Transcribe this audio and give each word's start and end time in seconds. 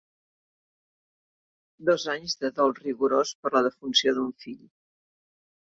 Dos 1.89 2.07
anys 2.15 2.35
de 2.45 2.53
dol 2.61 2.75
rigorós 2.81 3.35
per 3.45 3.55
la 3.59 3.65
defunció 3.69 4.19
d'un 4.19 4.35
fill. 4.47 4.63